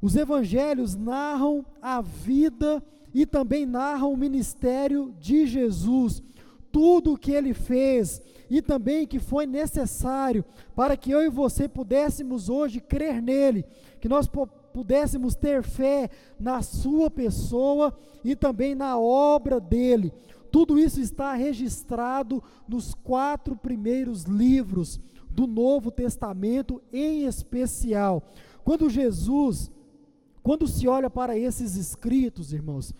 [0.00, 6.22] os evangelhos narram a vida e também narram o ministério de Jesus,
[6.70, 10.44] tudo o que ele fez e também que foi necessário
[10.74, 13.64] para que eu e você pudéssemos hoje crer nele,
[14.00, 14.28] que nós
[14.72, 20.12] pudéssemos ter fé na sua pessoa e também na obra dele.
[20.50, 28.22] Tudo isso está registrado nos quatro primeiros livros do Novo Testamento, em especial.
[28.64, 29.70] Quando Jesus,
[30.42, 32.94] quando se olha para esses escritos, irmãos,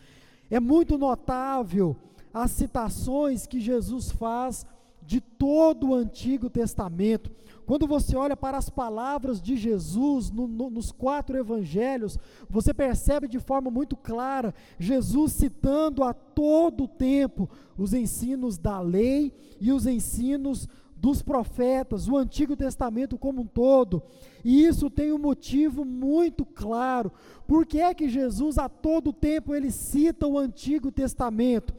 [0.51, 1.97] é muito notável
[2.33, 4.67] as citações que Jesus faz
[5.03, 7.31] de todo o Antigo Testamento.
[7.69, 13.29] Quando você olha para as palavras de Jesus no, no, nos quatro evangelhos, você percebe
[13.29, 19.87] de forma muito clara Jesus citando a todo tempo os ensinos da lei e os
[19.87, 24.03] ensinos dos profetas, o Antigo Testamento como um todo.
[24.43, 27.13] E isso tem um motivo muito claro.
[27.47, 31.75] Por que é que Jesus a todo tempo ele cita o Antigo Testamento?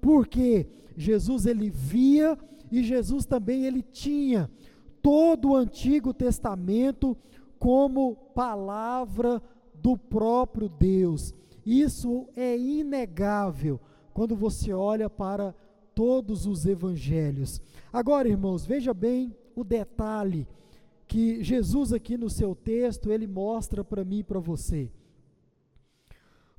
[0.00, 2.38] Porque Jesus ele via
[2.72, 4.48] e Jesus também ele tinha
[5.04, 7.14] todo o Antigo Testamento
[7.58, 9.42] como palavra
[9.74, 11.34] do próprio Deus.
[11.64, 13.78] Isso é inegável
[14.14, 15.54] quando você olha para
[15.94, 17.60] todos os evangelhos.
[17.92, 20.48] Agora, irmãos, veja bem o detalhe
[21.06, 24.90] que Jesus aqui no seu texto ele mostra para mim e para você.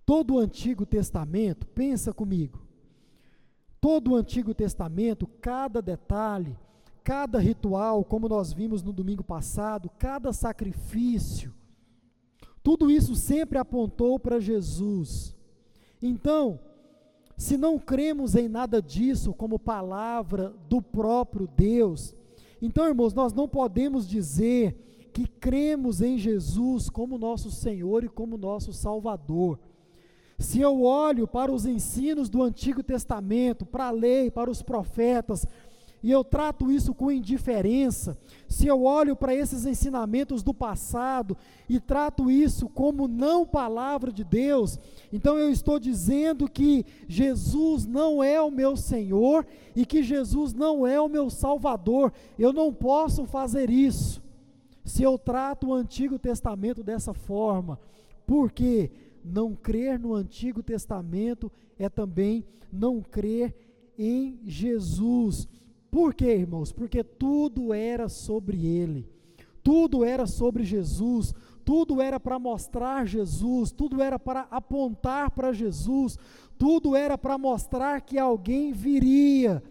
[0.06, 2.62] Todo o Antigo Testamento, pensa comigo.
[3.82, 6.56] Todo o Antigo Testamento, cada detalhe
[7.06, 11.54] cada ritual, como nós vimos no domingo passado, cada sacrifício,
[12.64, 15.36] Tudo isso sempre apontou para Jesus.
[16.02, 16.60] Então,
[17.38, 22.16] se não cremos em nada disso como palavra do próprio Deus,
[22.60, 28.36] então, irmãos, nós não podemos dizer que cremos em Jesus como nosso Senhor e como
[28.36, 29.60] nosso Salvador.
[30.40, 35.46] Se eu olho para os ensinos do Antigo Testamento, para a lei, para os profetas,
[36.06, 38.16] e eu trato isso com indiferença,
[38.48, 41.36] se eu olho para esses ensinamentos do passado
[41.68, 44.78] e trato isso como não palavra de Deus,
[45.12, 50.86] então eu estou dizendo que Jesus não é o meu Senhor e que Jesus não
[50.86, 52.14] é o meu Salvador.
[52.38, 54.22] Eu não posso fazer isso
[54.84, 57.80] se eu trato o Antigo Testamento dessa forma.
[58.28, 58.92] Porque
[59.24, 63.56] não crer no Antigo Testamento é também não crer
[63.98, 65.48] em Jesus.
[65.96, 66.74] Por quê, irmãos?
[66.74, 69.08] Porque tudo era sobre ele,
[69.64, 76.20] tudo era sobre Jesus, tudo era para mostrar Jesus, tudo era para apontar para Jesus,
[76.58, 79.64] tudo era para mostrar que alguém viria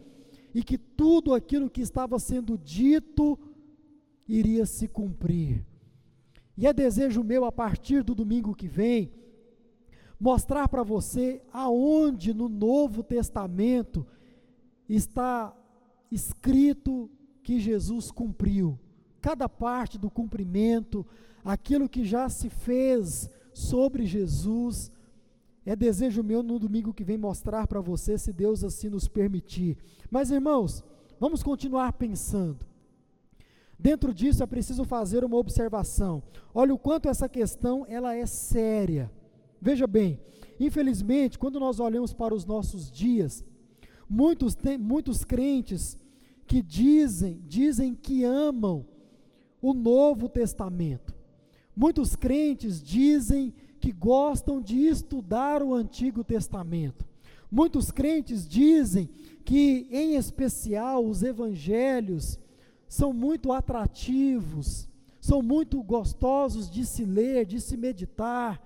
[0.55, 3.39] e que tudo aquilo que estava sendo dito
[4.27, 5.63] iria se cumprir.
[6.57, 9.13] E é desejo meu, a partir do domingo que vem,
[10.19, 14.07] mostrar para você aonde no Novo Testamento
[14.89, 15.55] está
[16.15, 17.11] escrito
[17.43, 18.79] que Jesus cumpriu.
[19.21, 21.07] Cada parte do cumprimento,
[21.45, 24.91] aquilo que já se fez sobre Jesus,
[25.67, 29.77] é desejo meu no domingo que vem mostrar para você, se Deus assim nos permitir.
[30.11, 30.85] Mas irmãos,
[31.19, 32.67] vamos continuar pensando.
[33.79, 36.23] Dentro disso é preciso fazer uma observação.
[36.55, 39.11] Olha o quanto essa questão ela é séria.
[39.61, 40.21] Veja bem,
[40.61, 43.45] infelizmente, quando nós olhamos para os nossos dias,
[44.09, 45.99] muitos, muitos crentes
[46.47, 48.87] que dizem, dizem que amam
[49.61, 51.15] o Novo Testamento.
[51.77, 57.05] Muitos crentes dizem que gostam de estudar o Antigo Testamento.
[57.51, 59.09] Muitos crentes dizem
[59.45, 62.39] que, em especial, os evangelhos
[62.89, 64.89] são muito atrativos,
[65.21, 68.61] são muito gostosos de se ler, de se meditar,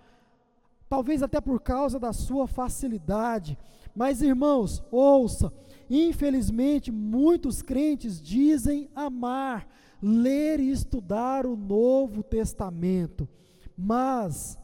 [0.88, 3.58] talvez até por causa da sua facilidade.
[3.94, 5.52] Mas, irmãos, ouça,
[5.90, 9.68] Infelizmente, muitos crentes dizem amar,
[10.02, 13.28] ler e estudar o Novo Testamento,
[13.76, 14.58] mas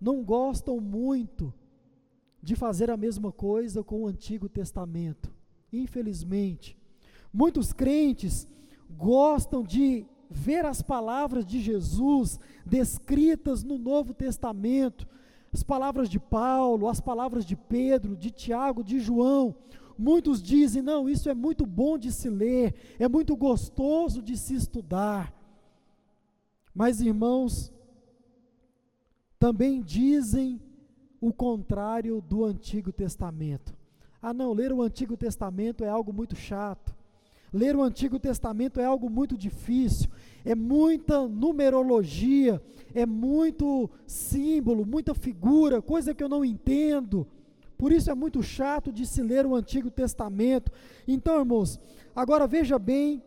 [0.00, 1.52] não gostam muito
[2.42, 5.34] de fazer a mesma coisa com o Antigo Testamento.
[5.72, 6.76] Infelizmente,
[7.32, 8.48] muitos crentes
[8.88, 15.06] gostam de ver as palavras de Jesus descritas no Novo Testamento,
[15.52, 19.54] as palavras de Paulo, as palavras de Pedro, de Tiago, de João,
[19.98, 24.54] Muitos dizem: não, isso é muito bom de se ler, é muito gostoso de se
[24.54, 25.32] estudar.
[26.74, 27.72] Mas, irmãos,
[29.38, 30.60] também dizem
[31.20, 33.74] o contrário do Antigo Testamento.
[34.20, 36.94] Ah, não, ler o Antigo Testamento é algo muito chato.
[37.52, 40.10] Ler o Antigo Testamento é algo muito difícil,
[40.44, 42.62] é muita numerologia,
[42.94, 47.26] é muito símbolo, muita figura, coisa que eu não entendo.
[47.76, 50.72] Por isso é muito chato de se ler o Antigo Testamento.
[51.06, 51.78] Então, irmãos,
[52.14, 53.22] agora veja bem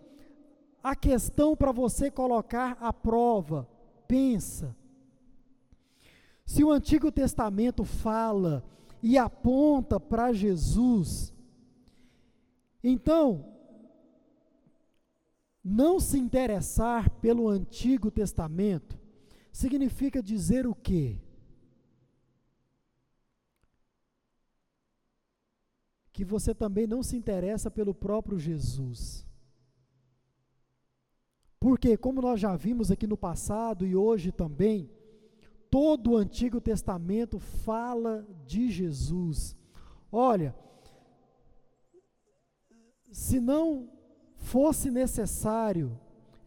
[0.84, 3.68] a questão para você colocar à prova.
[4.08, 4.76] Pensa.
[6.46, 8.64] Se o Antigo Testamento fala
[9.04, 11.32] e aponta para Jesus,
[12.84, 13.46] então,
[15.64, 18.98] não se interessar pelo Antigo Testamento
[19.52, 21.20] significa dizer o quê?
[26.20, 29.26] Que você também não se interessa pelo próprio Jesus.
[31.58, 34.92] Porque, como nós já vimos aqui no passado e hoje também,
[35.70, 39.56] todo o Antigo Testamento fala de Jesus.
[40.12, 40.54] Olha,
[43.10, 43.90] se não
[44.36, 45.98] fosse necessário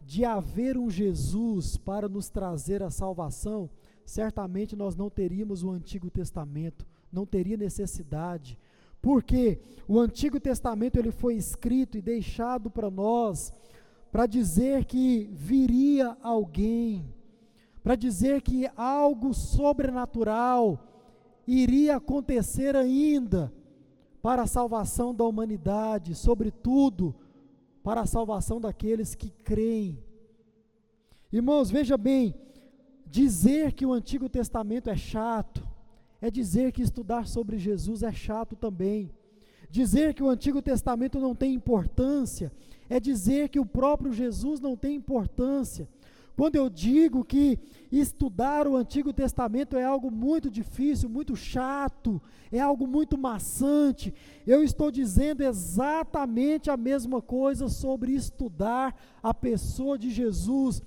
[0.05, 3.67] de haver um Jesus para nos trazer a salvação,
[4.05, 8.55] certamente nós não teríamos o Antigo Testamento, não teria necessidade
[9.03, 13.51] porque o Antigo Testamento ele foi escrito e deixado para nós
[14.09, 17.13] para dizer que viria alguém,
[17.83, 20.79] para dizer que algo sobrenatural
[21.45, 23.53] iria acontecer ainda
[24.21, 27.13] para a salvação da humanidade, sobretudo
[27.83, 30.01] para a salvação daqueles que creem.
[31.29, 32.33] Irmãos, veja bem,
[33.05, 35.72] dizer que o Antigo Testamento é chato,
[36.23, 39.11] é dizer que estudar sobre Jesus é chato também.
[39.69, 42.49] Dizer que o Antigo Testamento não tem importância
[42.89, 45.87] é dizer que o próprio Jesus não tem importância.
[46.35, 47.59] quando eu digo que
[47.91, 52.19] estudar o Antigo Testamento é algo muito difícil, muito chato,
[52.51, 54.11] é algo muito maçante,
[54.45, 60.81] eu estou dizendo exatamente a mesma coisa sobre estudar a pessoa de Jesus.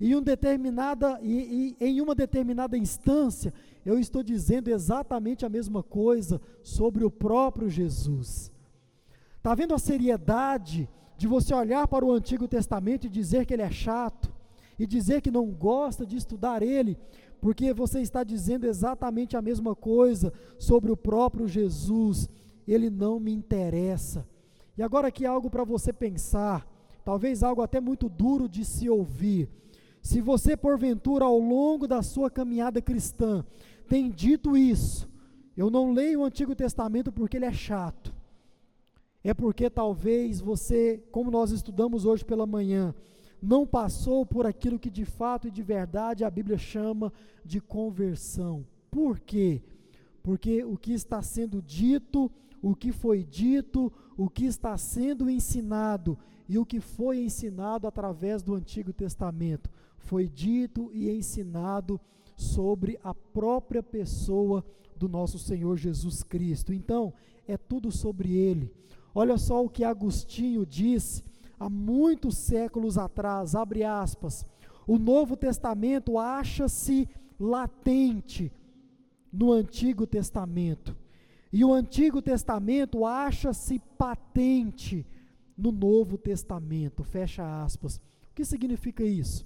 [0.00, 3.52] Em, um determinada, em uma determinada instância,
[3.88, 8.52] eu estou dizendo exatamente a mesma coisa sobre o próprio Jesus.
[9.36, 13.62] Está vendo a seriedade de você olhar para o Antigo Testamento e dizer que ele
[13.62, 14.32] é chato?
[14.78, 16.96] e dizer que não gosta de estudar ele,
[17.40, 22.28] porque você está dizendo exatamente a mesma coisa sobre o próprio Jesus.
[22.66, 24.26] Ele não me interessa.
[24.76, 26.66] E agora aqui algo para você pensar,
[27.04, 29.48] talvez algo até muito duro de se ouvir.
[30.00, 33.44] Se você porventura ao longo da sua caminhada cristã
[33.88, 35.08] tem dito isso,
[35.56, 38.14] eu não leio o Antigo Testamento porque ele é chato.
[39.24, 42.94] É porque talvez você, como nós estudamos hoje pela manhã,
[43.42, 47.12] não passou por aquilo que de fato e de verdade a Bíblia chama
[47.44, 48.64] de conversão.
[48.90, 49.62] Por quê?
[50.22, 52.30] Porque o que está sendo dito,
[52.62, 56.18] o que foi dito, o que está sendo ensinado
[56.48, 62.00] e o que foi ensinado através do Antigo Testamento foi dito e ensinado
[62.38, 64.64] sobre a própria pessoa
[64.96, 66.72] do nosso Senhor Jesus Cristo.
[66.72, 67.12] Então,
[67.46, 68.72] é tudo sobre ele.
[69.12, 71.24] Olha só o que Agostinho disse
[71.58, 74.46] há muitos séculos atrás, abre aspas,
[74.86, 77.08] o Novo Testamento acha-se
[77.38, 78.52] latente
[79.32, 80.96] no Antigo Testamento.
[81.52, 85.04] E o Antigo Testamento acha-se patente
[85.56, 87.02] no Novo Testamento.
[87.02, 87.96] Fecha aspas.
[87.96, 89.44] O que significa isso?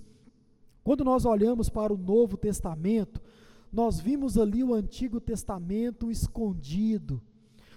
[0.83, 3.21] Quando nós olhamos para o Novo Testamento,
[3.73, 7.23] nós vimos ali o Antigo Testamento escondido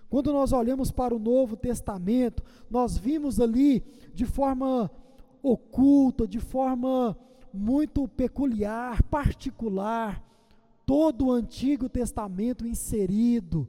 [0.10, 3.84] quando nós olhamos para o Novo Testamento, nós vimos ali
[4.14, 4.90] de forma
[5.42, 7.18] oculta, de forma
[7.54, 10.24] muito peculiar, particular,
[10.86, 13.68] todo o Antigo Testamento inserido.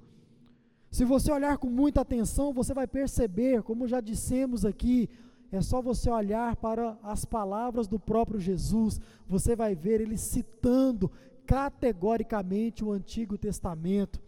[0.90, 5.08] Se você olhar com muita atenção, você vai perceber, como já dissemos aqui,
[5.52, 11.10] é só você olhar para as palavras do próprio Jesus, você vai ver ele citando
[11.46, 14.20] categoricamente o Antigo Testamento.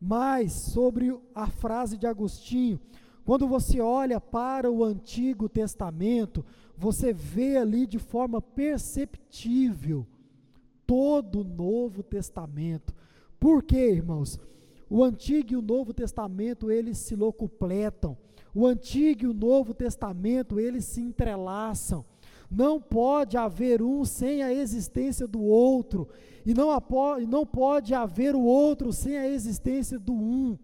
[0.00, 2.80] Mas sobre a frase de Agostinho,
[3.24, 6.44] quando você olha para o Antigo Testamento,
[6.76, 10.06] você vê ali de forma perceptível
[10.86, 12.94] todo o Novo Testamento.
[13.40, 14.38] Por quê, irmãos?
[14.88, 18.16] O Antigo e o Novo Testamento, eles se locupletam.
[18.54, 22.04] O Antigo e o Novo Testamento, eles se entrelaçam.
[22.50, 26.08] Não pode haver um sem a existência do outro,
[26.44, 26.68] e não,
[27.28, 30.56] não pode haver o outro sem a existência do um.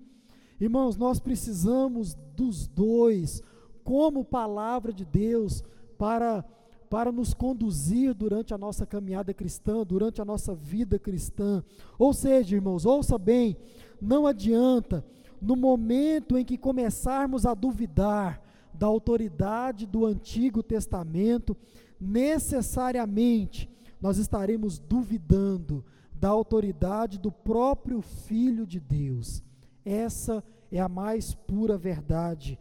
[0.60, 3.42] Irmãos, nós precisamos dos dois,
[3.82, 5.64] como palavra de Deus,
[5.98, 6.44] para,
[6.92, 11.64] para nos conduzir durante a nossa caminhada cristã, durante a nossa vida cristã.
[11.98, 13.56] Ou seja, irmãos, ouça bem,
[13.98, 15.02] não adianta,
[15.40, 18.42] no momento em que começarmos a duvidar,
[18.74, 21.56] da autoridade do Antigo Testamento,
[21.98, 25.82] necessariamente nós estaremos duvidando
[26.12, 29.42] da autoridade do próprio Filho de Deus.
[29.82, 32.58] Essa é a mais pura verdade.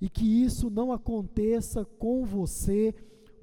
[0.00, 2.94] E que isso não aconteça com você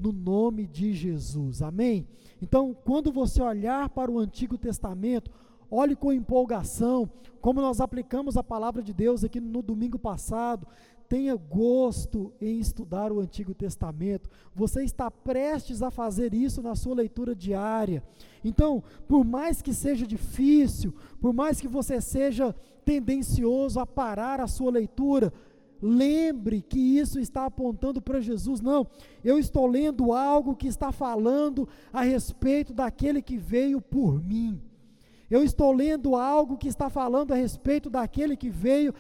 [0.01, 1.61] no nome de Jesus.
[1.61, 2.07] Amém?
[2.41, 5.29] Então, quando você olhar para o Antigo Testamento,
[5.69, 10.67] olhe com empolgação, como nós aplicamos a palavra de Deus aqui no domingo passado,
[11.11, 14.29] tenha gosto em estudar o Antigo Testamento.
[14.55, 18.01] Você está prestes a fazer isso na sua leitura diária.
[18.45, 24.47] Então, por mais que seja difícil, por mais que você seja tendencioso a parar a
[24.47, 25.33] sua leitura,
[25.81, 28.61] lembre que isso está apontando para Jesus.
[28.61, 28.85] Não,
[29.23, 34.61] eu estou lendo algo que está falando a respeito daquele que veio por mim.
[35.29, 38.93] Eu estou lendo algo que está falando a respeito daquele que veio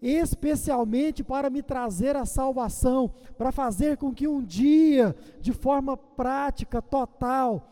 [0.00, 6.80] especialmente para me trazer a salvação, para fazer com que um dia, de forma prática,
[6.80, 7.68] total,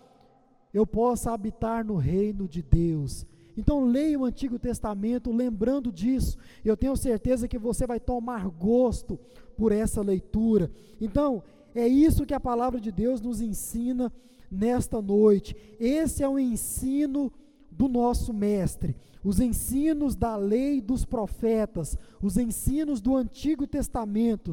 [0.75, 3.25] eu possa habitar no reino de Deus.
[3.57, 6.37] Então leia o Antigo Testamento lembrando disso.
[6.65, 9.19] Eu tenho certeza que você vai tomar gosto
[9.57, 10.71] por essa leitura.
[11.01, 11.43] Então,
[11.75, 14.13] é isso que a palavra de Deus nos ensina
[14.51, 15.57] nesta noite.
[15.79, 17.33] Esse é o ensino
[17.71, 24.53] do nosso mestre, os ensinos da lei dos profetas, os ensinos do Antigo Testamento,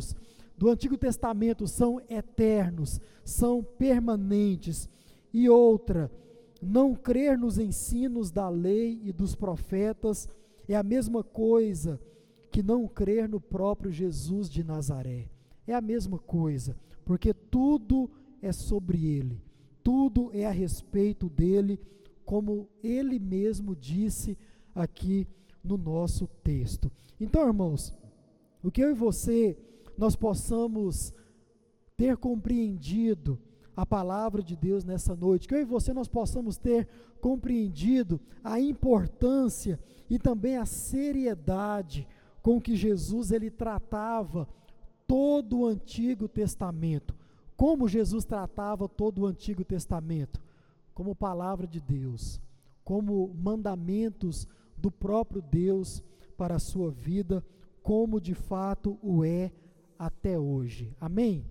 [0.57, 4.89] do Antigo Testamento são eternos, são permanentes.
[5.33, 6.11] E outra,
[6.63, 10.27] não crer nos ensinos da lei e dos profetas
[10.67, 11.99] é a mesma coisa
[12.51, 15.29] que não crer no próprio Jesus de Nazaré.
[15.67, 18.09] É a mesma coisa, porque tudo
[18.41, 19.41] é sobre ele.
[19.83, 21.77] tudo é a respeito dele,
[22.23, 24.37] como ele mesmo disse
[24.73, 25.27] aqui
[25.61, 26.89] no nosso texto.
[27.19, 27.93] Então, irmãos,
[28.63, 29.57] o que eu e você
[29.97, 31.13] nós possamos
[31.97, 33.37] ter compreendido
[33.75, 36.87] a palavra de Deus nessa noite, que eu e você nós possamos ter
[37.19, 42.07] compreendido a importância e também a seriedade
[42.41, 44.47] com que Jesus ele tratava
[45.07, 47.15] todo o Antigo Testamento.
[47.55, 50.41] Como Jesus tratava todo o Antigo Testamento?
[50.93, 52.41] Como palavra de Deus,
[52.83, 54.47] como mandamentos
[54.77, 56.03] do próprio Deus
[56.37, 57.43] para a sua vida,
[57.81, 59.51] como de fato o é
[59.97, 60.93] até hoje.
[60.99, 61.45] Amém?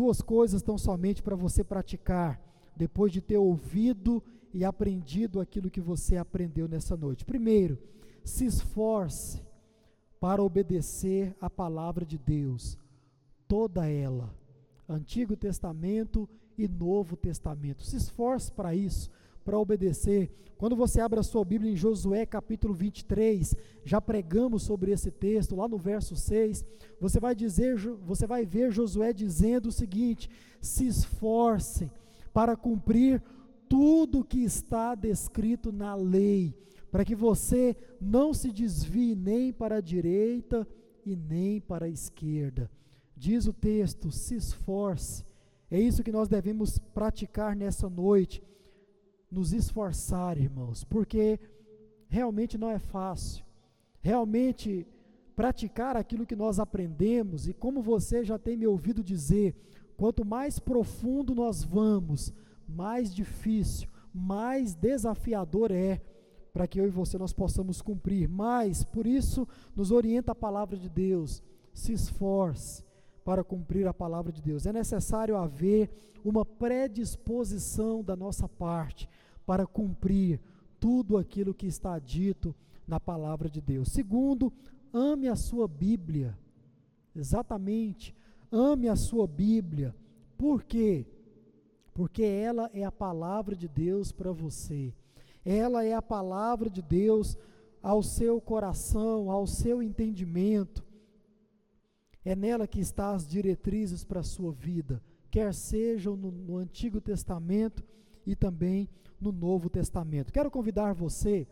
[0.00, 2.40] Duas coisas estão somente para você praticar
[2.74, 7.22] depois de ter ouvido e aprendido aquilo que você aprendeu nessa noite.
[7.22, 7.78] Primeiro,
[8.24, 9.42] se esforce
[10.18, 12.78] para obedecer a palavra de Deus,
[13.46, 14.34] toda ela,
[14.88, 16.26] Antigo Testamento
[16.56, 17.84] e Novo Testamento.
[17.84, 19.10] Se esforce para isso,
[19.44, 20.30] para obedecer.
[20.60, 25.56] Quando você abre a sua Bíblia em Josué capítulo 23, já pregamos sobre esse texto,
[25.56, 26.64] lá no verso 6,
[27.00, 30.28] você vai dizer, você vai ver Josué dizendo o seguinte:
[30.60, 31.90] se esforcem
[32.32, 33.22] para cumprir
[33.68, 36.54] tudo que está descrito na lei,
[36.90, 40.68] para que você não se desvie nem para a direita
[41.06, 42.70] e nem para a esquerda.
[43.16, 45.24] Diz o texto: se esforce.
[45.70, 48.42] É isso que nós devemos praticar nessa noite
[49.30, 51.38] nos esforçar, irmãos, porque
[52.08, 53.44] realmente não é fácil.
[54.02, 54.86] Realmente
[55.36, 59.54] praticar aquilo que nós aprendemos e como você já tem me ouvido dizer,
[59.96, 62.32] quanto mais profundo nós vamos,
[62.66, 66.00] mais difícil, mais desafiador é
[66.52, 68.28] para que eu e você nós possamos cumprir.
[68.28, 71.42] Mas por isso nos orienta a palavra de Deus.
[71.72, 72.84] Se esforce
[73.24, 74.66] para cumprir a palavra de Deus.
[74.66, 75.90] É necessário haver
[76.24, 79.08] uma predisposição da nossa parte
[79.46, 80.40] para cumprir
[80.78, 82.54] tudo aquilo que está dito
[82.86, 83.88] na palavra de Deus.
[83.88, 84.52] Segundo,
[84.92, 86.36] ame a sua Bíblia.
[87.14, 88.14] Exatamente,
[88.50, 89.94] ame a sua Bíblia.
[90.36, 91.06] Por quê?
[91.92, 94.94] Porque ela é a palavra de Deus para você.
[95.44, 97.36] Ela é a palavra de Deus
[97.82, 100.84] ao seu coração, ao seu entendimento.
[102.24, 107.00] É nela que está as diretrizes para a sua vida, quer sejam no, no Antigo
[107.00, 107.82] Testamento
[108.26, 108.88] e também
[109.20, 110.32] no Novo Testamento.
[110.32, 111.46] Quero convidar você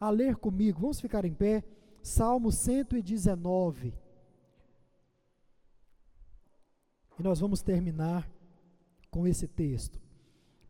[0.00, 1.64] a ler comigo, vamos ficar em pé,
[2.02, 3.94] Salmo 119.
[7.18, 8.28] E nós vamos terminar
[9.10, 10.00] com esse texto.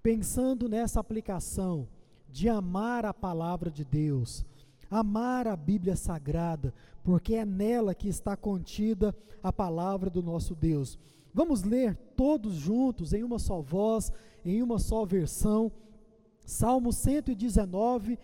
[0.02, 1.88] Pensando nessa aplicação
[2.28, 4.44] de amar a palavra de Deus,
[4.90, 10.98] amar a Bíblia Sagrada, porque é nela que está contida a palavra do nosso Deus.
[11.32, 14.12] Vamos ler todos juntos, em uma só voz,
[14.44, 15.72] em uma só versão,
[16.44, 18.18] Salmo 119,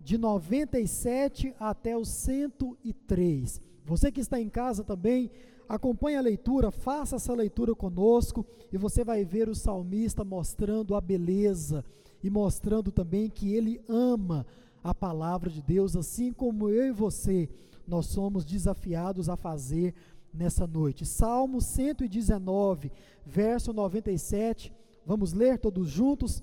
[0.00, 3.60] de 97 até o 103.
[3.84, 5.30] Você que está em casa também,
[5.68, 11.00] acompanhe a leitura, faça essa leitura conosco e você vai ver o salmista mostrando a
[11.00, 11.84] beleza
[12.22, 14.46] e mostrando também que ele ama
[14.82, 17.48] a palavra de Deus, assim como eu e você,
[17.86, 19.94] nós somos desafiados a fazer
[20.32, 21.04] nessa noite.
[21.04, 22.92] Salmo 119,
[23.24, 24.72] verso 97.
[25.04, 26.42] Vamos ler todos juntos?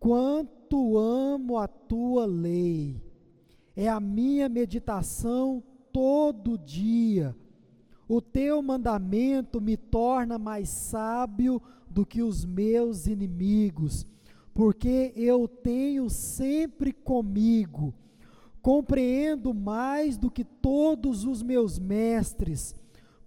[0.00, 2.96] Quanto amo a tua lei,
[3.76, 7.36] é a minha meditação todo dia.
[8.08, 14.06] O teu mandamento me torna mais sábio do que os meus inimigos,
[14.54, 17.92] porque eu tenho sempre comigo.
[18.62, 22.74] Compreendo mais do que todos os meus mestres,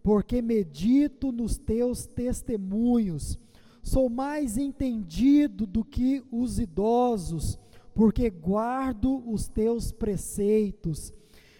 [0.02, 3.38] porque medito nos teus testemunhos.
[3.84, 7.60] Sou mais entendido do que os idosos,
[7.94, 11.12] porque guardo os teus preceitos.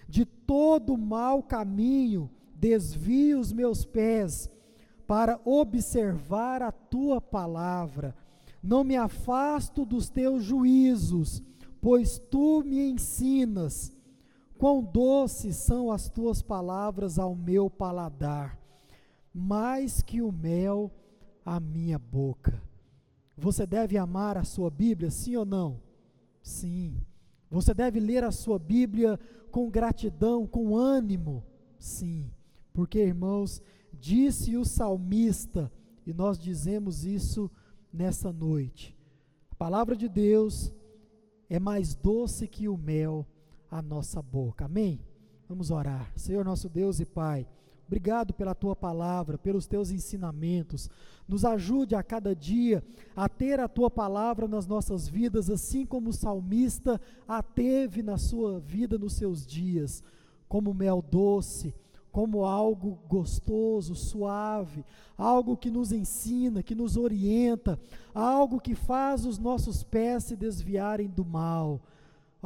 [0.08, 4.50] De todo mau caminho desvio os meus pés
[5.06, 8.16] para observar a tua palavra.
[8.64, 11.44] Não me afasto dos teus juízos,
[11.82, 13.92] pois tu me ensinas.
[14.58, 18.58] Quão doces são as tuas palavras ao meu paladar,
[19.34, 20.90] mais que o mel
[21.46, 22.62] a minha boca.
[23.38, 25.80] Você deve amar a sua Bíblia, sim ou não?
[26.42, 26.98] Sim.
[27.50, 29.20] Você deve ler a sua Bíblia
[29.52, 31.44] com gratidão, com ânimo?
[31.78, 32.30] Sim.
[32.74, 33.62] Porque, irmãos,
[33.94, 35.72] disse o salmista,
[36.06, 37.50] e nós dizemos isso
[37.92, 38.98] nessa noite:
[39.52, 40.74] a palavra de Deus
[41.50, 43.26] é mais doce que o mel
[43.70, 44.66] à nossa boca.
[44.66, 45.00] Amém?
[45.48, 46.12] Vamos orar.
[46.16, 47.48] Senhor nosso Deus e Pai.
[47.94, 50.90] Obrigado pela tua palavra, pelos teus ensinamentos.
[51.28, 52.84] Nos ajude a cada dia
[53.16, 58.18] a ter a tua palavra nas nossas vidas, assim como o salmista a teve na
[58.18, 60.02] sua vida nos seus dias,
[60.50, 61.76] como mel doce,
[62.12, 64.84] como algo gostoso, suave,
[65.16, 67.80] algo que nos ensina, que nos orienta,
[68.12, 71.80] algo que faz os nossos pés se desviarem do mal.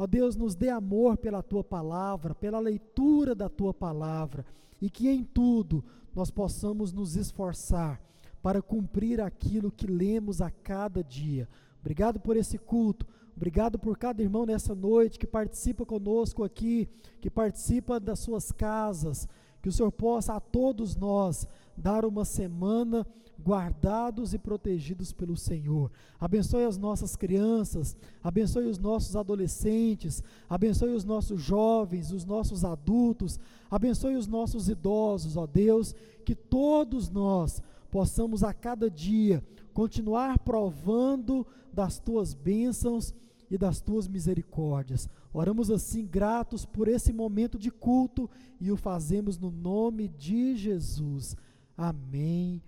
[0.00, 4.46] Ó Deus, nos dê amor pela tua palavra, pela leitura da tua palavra
[4.80, 5.84] e que em tudo
[6.14, 8.00] nós possamos nos esforçar
[8.40, 11.48] para cumprir aquilo que lemos a cada dia.
[11.80, 13.04] Obrigado por esse culto.
[13.36, 16.88] Obrigado por cada irmão nessa noite que participa conosco aqui,
[17.20, 19.28] que participa das suas casas.
[19.60, 21.44] Que o Senhor possa a todos nós
[21.76, 23.04] dar uma semana
[23.40, 25.90] guardados e protegidos pelo Senhor.
[26.18, 33.38] Abençoe as nossas crianças, abençoe os nossos adolescentes, abençoe os nossos jovens, os nossos adultos,
[33.70, 41.46] abençoe os nossos idosos, ó Deus, que todos nós possamos a cada dia continuar provando
[41.72, 43.14] das tuas bênçãos
[43.50, 45.08] e das tuas misericórdias.
[45.32, 48.28] Oramos assim, gratos por esse momento de culto
[48.60, 51.36] e o fazemos no nome de Jesus.
[51.76, 52.60] Amém